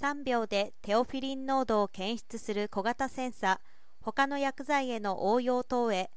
[0.00, 3.60] 3秒でテオフィリン濃度を検出する小型センサ
[4.00, 6.10] 他の薬剤への応用等へ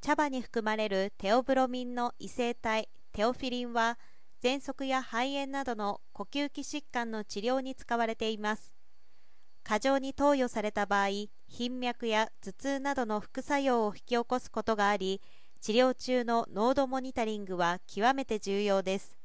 [0.00, 3.96] 茶葉に含まれるテオブロミンの異性体テオフィリンは
[4.42, 8.74] 喘息や肺炎などの呼吸器疾患の治療に使われています。
[9.62, 11.08] 過剰に投与された場合
[11.48, 15.20] 頻脈や頭痛などの副作用を引き起こすことがあり
[15.60, 19.16] 治療中の濃度モニタリングは極めて重要です。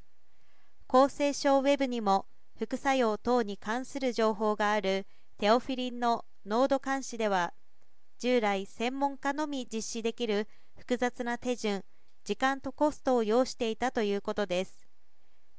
[0.88, 2.26] 厚生省ウェブにも
[2.64, 5.04] 副作用等に関する情報がある
[5.36, 7.54] テオフィリンの濃度監視では
[8.20, 10.46] 従来専門家のみ実施できる
[10.78, 11.82] 複雑な手順
[12.22, 14.86] 時間とコストを要していたということです。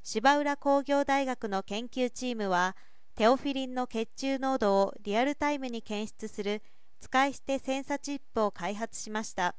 [0.01, 2.77] 芝浦工業大学の研究チームは
[3.15, 6.61] テオフィリンの血中濃度をリアルタイムに検出する
[7.01, 9.55] 使い捨てセンサチップを開発しました。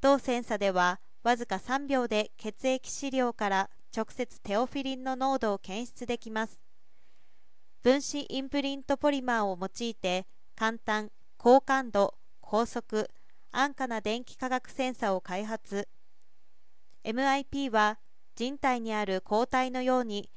[0.00, 6.62] 同センサではわずか3秒で血液資料から直接テオフィリンの濃度を検出できます。
[7.82, 13.08] 分子インプリントポリマーを用いて簡単高感度高速
[13.52, 15.88] 安価な電気化学センサを開発。
[17.04, 17.98] MIP は
[18.34, 20.30] 人体にある抗体のように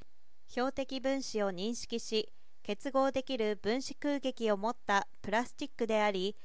[0.47, 2.31] 標的分子を認識し
[2.63, 6.35] 結合できる分子空撃を持ったプラスチックであり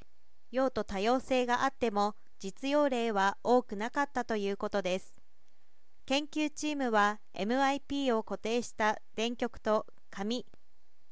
[0.50, 5.15] 用途多様性があっても実用例は多くなかったということです。
[6.06, 10.46] 研究チームは MIP を固定した電極と紙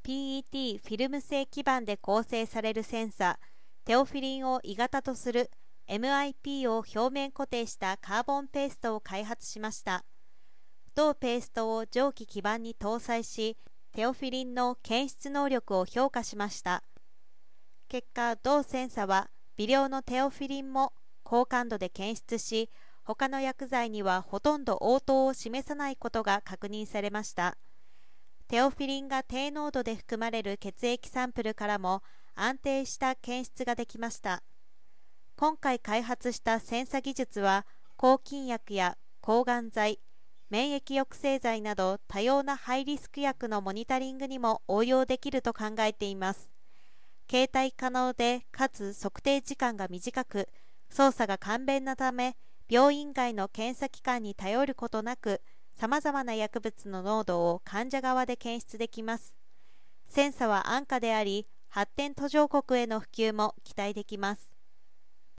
[0.06, 3.41] PET フィルム製基板で構成されるセンサ
[3.84, 5.51] テオフィリンを鋳型とする
[5.89, 10.05] MIP を表面固定したカーボンペーストを開発しました。
[10.95, 13.56] 同ペーストを蒸気基板に搭載し
[13.92, 16.84] テオフィリンの検出能力を評価しました。
[17.89, 20.92] 結果同センサは微量のテオフィリンも
[21.25, 22.70] 高感度で検出し
[23.05, 27.57] 他の薬剤にはほとんど応答を示さないことが確認されました。
[28.49, 32.03] テオフィリンが低濃度で含まれる血液サンプルからも
[32.35, 34.43] 安定した検出ができました。
[35.37, 37.67] 今回開発したセンサ技術は
[37.97, 39.98] 抗菌薬や抗がん剤
[40.51, 46.53] 免疫抑制剤など多様なハイリスク薬のモニタリングにも応用できると考えています。
[47.29, 50.48] 携帯可能でかつ測定時間が短く
[50.91, 52.37] 操作が簡便なため
[52.69, 55.42] 病院外の検査機関に頼ることなく
[55.75, 59.35] さまざまな薬物の濃度を患者側で検出できます。
[60.07, 64.54] センサは安価であり発展途上国への普及も期待できます。